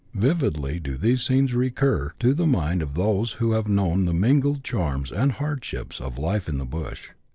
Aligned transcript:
* 0.07 0.13
Vividly 0.15 0.79
do 0.79 0.97
these 0.97 1.21
scenes 1.21 1.53
recur 1.53 2.13
to 2.19 2.33
the 2.33 2.47
mind 2.47 2.81
of 2.81 2.95
those 2.95 3.33
who 3.33 3.51
have 3.51 3.67
known 3.67 4.05
the 4.05 4.15
mingled 4.15 4.63
charms 4.63 5.11
and 5.11 5.33
hardships 5.33 6.01
of" 6.01 6.17
life 6.27 6.49
in 6.49 6.57
the 6.57 6.65
bush." 6.65 7.09